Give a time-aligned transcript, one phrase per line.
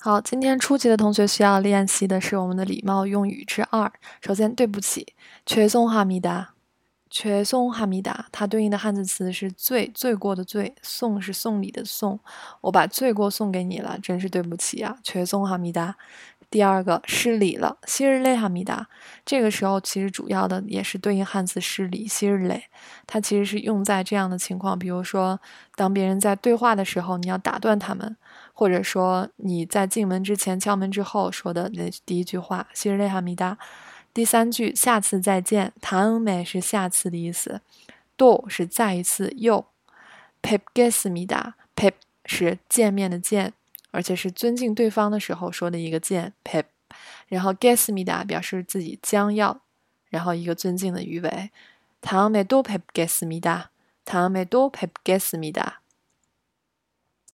[0.00, 3.92] 好，今天初级的同学需要练习的是我们的礼貌用语之二。
[4.20, 5.06] 首先，对不起，
[5.46, 6.46] 죄송합니 다，
[7.08, 12.18] 죄송합니 다， 它对应的汉字词是罪，罪过的罪，送是送礼的送。
[12.62, 15.94] 我把罪过送给你了，真是对不起啊，죄송합니 다。
[16.49, 18.87] 第二个失礼了，希日累哈米达。
[19.25, 22.63] 这个时候其实主要的也是对应汉字失礼，希日累。
[23.05, 25.39] 它其实是用在这样的情况，比如说
[25.75, 28.15] 当别人在对话的时候，你要打断他们，
[28.53, 33.57] 或者说你在进门之前、敲门之后说的那第一句话，希日累哈米达。
[34.13, 37.61] 第三句下次再见，塔恩美是下次的意思
[38.15, 39.65] ，，do 是再一次又
[40.41, 41.91] ，pep ges 米达，pep
[42.25, 43.53] 是见面的见。
[43.91, 46.65] 而且是尊敬对方的时候说的一个键 pep，
[47.27, 49.61] 然后 ges mi da 表示自己将要，
[50.09, 51.51] 然后一个尊敬的鱼尾，
[52.01, 53.65] 唐美多 pep ges mi da，
[54.05, 55.73] 唐美多 pep ges mi da。